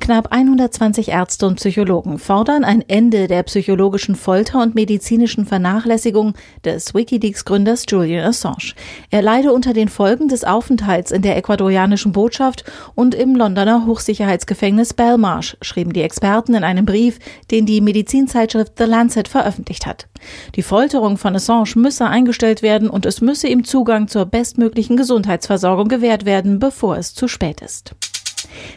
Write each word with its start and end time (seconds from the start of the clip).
Knapp 0.00 0.32
120 0.32 1.10
Ärzte 1.10 1.46
und 1.46 1.56
Psychologen 1.56 2.18
fordern 2.18 2.64
ein 2.64 2.82
Ende 2.88 3.28
der 3.28 3.42
psychologischen 3.42 4.16
Folter 4.16 4.62
und 4.62 4.74
medizinischen 4.74 5.44
Vernachlässigung 5.44 6.34
des 6.64 6.94
Wikileaks-Gründers 6.94 7.84
Julian 7.86 8.24
Assange. 8.24 8.74
Er 9.10 9.20
leide 9.22 9.52
unter 9.52 9.72
den 9.72 9.88
Folgen 9.88 10.28
des 10.28 10.44
Aufenthalts 10.44 11.12
in 11.12 11.22
der 11.22 11.36
ecuadorianischen 11.36 12.12
Botschaft 12.12 12.64
und 12.94 13.14
im 13.14 13.36
Londoner 13.36 13.86
Hochsicherheitsgefängnis 13.86 14.94
Belmarsh, 14.94 15.56
schrieben 15.60 15.92
die 15.92 16.02
Experten 16.02 16.54
in 16.54 16.64
einem 16.64 16.86
Brief, 16.86 17.18
den 17.50 17.66
die 17.66 17.80
Medizinzeitschrift 17.80 18.72
The 18.78 18.84
Lancet 18.84 19.28
veröffentlicht 19.28 19.86
hat. 19.86 20.08
Die 20.56 20.62
Folterung 20.62 21.18
von 21.18 21.36
Assange 21.36 21.74
müsse 21.76 22.06
eingestellt 22.06 22.62
werden 22.62 22.90
und 22.90 23.06
es 23.06 23.20
müsse 23.20 23.48
ihm 23.48 23.64
Zugang 23.64 24.08
zur 24.08 24.24
bestmöglichen 24.24 24.96
Gesundheitsversorgung 24.96 25.88
gewährt 25.88 26.24
werden, 26.24 26.58
bevor 26.58 26.96
es 26.96 27.14
zu 27.14 27.28
spät 27.28 27.60
ist. 27.60 27.94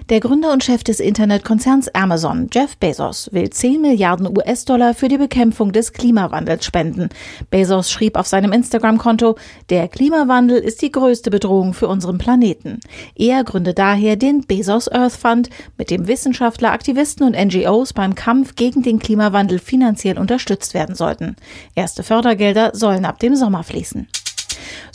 Der 0.09 0.19
Gründer 0.19 0.51
und 0.53 0.63
Chef 0.63 0.83
des 0.83 0.99
Internetkonzerns 0.99 1.93
Amazon, 1.95 2.49
Jeff 2.51 2.77
Bezos, 2.77 3.29
will 3.31 3.49
10 3.49 3.81
Milliarden 3.81 4.27
US-Dollar 4.27 4.93
für 4.93 5.07
die 5.07 5.17
Bekämpfung 5.17 5.71
des 5.71 5.93
Klimawandels 5.93 6.65
spenden. 6.65 7.09
Bezos 7.49 7.89
schrieb 7.91 8.17
auf 8.17 8.27
seinem 8.27 8.51
Instagram-Konto, 8.51 9.35
der 9.69 9.87
Klimawandel 9.87 10.57
ist 10.57 10.81
die 10.81 10.91
größte 10.91 11.29
Bedrohung 11.29 11.73
für 11.73 11.87
unseren 11.87 12.17
Planeten. 12.17 12.79
Er 13.15 13.43
gründet 13.43 13.79
daher 13.79 14.15
den 14.15 14.41
Bezos 14.41 14.91
Earth 14.91 15.13
Fund, 15.13 15.49
mit 15.77 15.89
dem 15.89 16.07
Wissenschaftler, 16.07 16.71
Aktivisten 16.71 17.25
und 17.25 17.35
NGOs 17.35 17.93
beim 17.93 18.15
Kampf 18.15 18.55
gegen 18.55 18.83
den 18.83 18.99
Klimawandel 18.99 19.59
finanziell 19.59 20.17
unterstützt 20.17 20.73
werden 20.73 20.95
sollten. 20.95 21.35
Erste 21.75 22.03
Fördergelder 22.03 22.71
sollen 22.73 23.05
ab 23.05 23.19
dem 23.19 23.35
Sommer 23.35 23.63
fließen. 23.63 24.07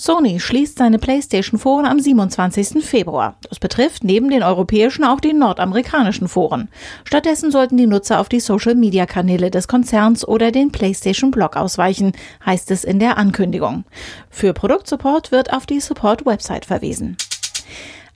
Sony 0.00 0.38
schließt 0.38 0.78
seine 0.78 1.00
PlayStation-Foren 1.00 1.84
am 1.84 1.98
27. 1.98 2.84
Februar. 2.84 3.36
Das 3.48 3.58
betrifft 3.58 4.04
neben 4.04 4.30
den 4.30 4.44
europäischen 4.44 5.02
auch 5.02 5.18
die 5.18 5.32
nordamerikanischen 5.32 6.28
Foren. 6.28 6.68
Stattdessen 7.02 7.50
sollten 7.50 7.76
die 7.76 7.88
Nutzer 7.88 8.20
auf 8.20 8.28
die 8.28 8.38
Social-Media-Kanäle 8.38 9.50
des 9.50 9.66
Konzerns 9.66 10.26
oder 10.26 10.52
den 10.52 10.70
PlayStation-Blog 10.70 11.56
ausweichen, 11.56 12.12
heißt 12.46 12.70
es 12.70 12.84
in 12.84 13.00
der 13.00 13.18
Ankündigung. 13.18 13.84
Für 14.30 14.52
Produktsupport 14.52 15.32
wird 15.32 15.52
auf 15.52 15.66
die 15.66 15.80
Support-Website 15.80 16.64
verwiesen. 16.64 17.16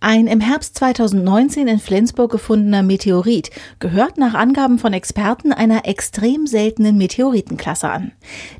Ein 0.05 0.27
im 0.27 0.41
Herbst 0.41 0.77
2019 0.79 1.69
in 1.69 1.79
Flensburg 1.79 2.33
gefundener 2.33 2.83
Meteorit 2.83 3.51
gehört 3.79 4.19
nach 4.19 4.35
Angaben 4.35 4.81
von 4.81 4.93
Experten 4.93 5.53
einer 5.53 5.87
extrem 5.87 6.49
seltenen 6.49 6.99
Meteoritenklasse 6.99 7.89
an. 7.89 8.11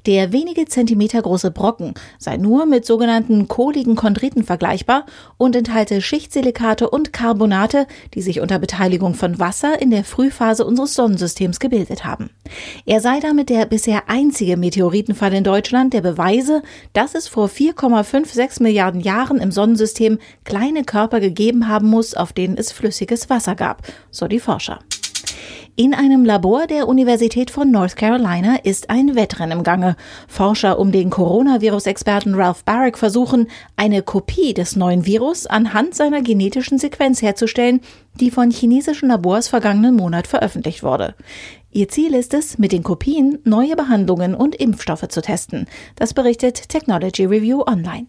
Der 0.07 0.31
wenige 0.31 0.67
Zentimeter 0.67 1.21
große 1.21 1.51
Brocken 1.51 1.95
sei 2.17 2.37
nur 2.37 2.65
mit 2.65 2.87
sogenannten 2.87 3.49
kohligen 3.49 3.97
Chondriten 3.97 4.45
vergleichbar 4.45 5.05
und 5.37 5.57
enthalte 5.57 6.01
Schichtsilikate 6.01 6.89
und 6.89 7.13
Carbonate, 7.13 7.89
die 8.15 8.23
sich 8.23 8.39
unter 8.39 8.61
Beteiligung 8.61 9.15
von 9.15 9.41
Wasser 9.41 9.83
in 9.83 9.91
der 9.91 10.05
Frühphase 10.05 10.65
unseres 10.65 10.95
Sonnensystems 10.95 11.59
gebildet 11.59 12.05
haben. 12.05 12.31
Er 12.87 13.01
sei 13.01 13.19
damit 13.19 13.49
der 13.49 13.67
bisher 13.67 14.09
einzige 14.09 14.57
Meteoritenfall 14.57 15.35
in 15.35 15.43
Deutschland, 15.43 15.93
der 15.93 16.03
beweise, 16.03 16.63
dass 16.93 17.17
es 17.17 17.27
vor 17.27 17.49
4,56 17.49 18.63
Milliarden 18.63 19.01
Jahren 19.01 19.39
im 19.39 19.51
Sonnensystem 19.51 20.21
kleine 20.45 20.85
Körper 20.85 21.19
gegeben 21.35 21.69
haben 21.69 21.89
muss, 21.89 22.15
auf 22.15 22.33
denen 22.33 22.57
es 22.57 22.73
flüssiges 22.73 23.31
Wasser 23.31 23.55
gab, 23.55 23.83
so 24.11 24.29
die 24.29 24.41
Forscher. 24.41 24.81
In 25.75 25.95
einem 25.95 26.27
Labor 26.27 26.67
der 26.67 26.87
Universität 26.87 27.51
von 27.51 27.71
North 27.71 27.97
Carolina 27.97 28.57
ist 28.63 28.91
ein 28.91 29.15
Wettrennen 29.15 29.57
im 29.57 29.65
Gange. 29.65 29.97
Forscher 30.29 30.79
um 30.79 30.93
den 30.93 31.09
Coronavirus-Experten 31.09 32.35
Ralph 32.35 32.63
Barrick 32.65 32.99
versuchen, 32.99 33.49
eine 33.75 34.03
Kopie 34.03 34.53
des 34.53 34.77
neuen 34.77 35.07
Virus 35.07 35.47
anhand 35.47 35.95
seiner 35.95 36.21
genetischen 36.21 36.77
Sequenz 36.77 37.23
herzustellen, 37.23 37.81
die 38.21 38.31
von 38.31 38.51
chinesischen 38.51 39.09
Labors 39.09 39.49
vergangenen 39.49 39.97
Monat 39.97 40.27
veröffentlicht 40.27 40.83
wurde. 40.83 41.15
Ihr 41.71 41.89
Ziel 41.89 42.15
ist 42.15 42.35
es, 42.35 42.59
mit 42.59 42.73
den 42.73 42.83
Kopien 42.83 43.39
neue 43.45 43.75
Behandlungen 43.75 44.35
und 44.35 44.55
Impfstoffe 44.55 45.09
zu 45.09 45.23
testen. 45.23 45.67
Das 45.97 46.13
berichtet 46.13 46.69
Technology 46.69 47.25
Review 47.25 47.63
Online. 47.67 48.09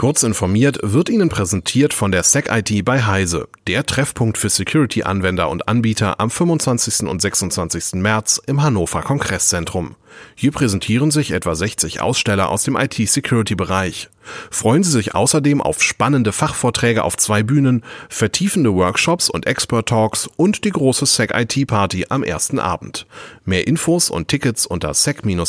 Kurz 0.00 0.22
informiert 0.22 0.78
wird 0.80 1.10
Ihnen 1.10 1.28
präsentiert 1.28 1.92
von 1.92 2.10
der 2.10 2.22
SecIT 2.22 2.86
bei 2.86 3.02
Heise, 3.02 3.48
der 3.66 3.84
Treffpunkt 3.84 4.38
für 4.38 4.48
Security-Anwender 4.48 5.50
und 5.50 5.68
Anbieter 5.68 6.18
am 6.20 6.30
25. 6.30 7.06
und 7.06 7.20
26. 7.20 7.96
März 8.00 8.40
im 8.46 8.62
Hannover 8.62 9.02
Kongress-Zentrum. 9.02 9.96
Hier 10.34 10.52
präsentieren 10.52 11.10
sich 11.10 11.32
etwa 11.32 11.54
60 11.54 12.00
Aussteller 12.00 12.48
aus 12.48 12.62
dem 12.62 12.76
IT-Security-Bereich. 12.76 14.08
Freuen 14.50 14.84
Sie 14.84 14.90
sich 14.90 15.14
außerdem 15.14 15.60
auf 15.60 15.82
spannende 15.82 16.32
Fachvorträge 16.32 17.04
auf 17.04 17.18
zwei 17.18 17.42
Bühnen, 17.42 17.84
vertiefende 18.08 18.72
Workshops 18.74 19.28
und 19.28 19.46
Expert-Talks 19.46 20.30
und 20.34 20.64
die 20.64 20.70
große 20.70 21.04
SecIT-Party 21.04 22.06
am 22.08 22.22
ersten 22.22 22.58
Abend. 22.58 23.06
Mehr 23.44 23.66
Infos 23.66 24.08
und 24.08 24.28
Tickets 24.28 24.64
unter 24.64 24.94
sec-it.heise.de. 24.94 25.40